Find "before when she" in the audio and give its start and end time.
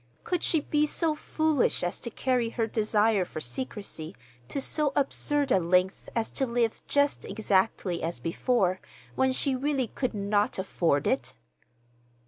8.19-9.55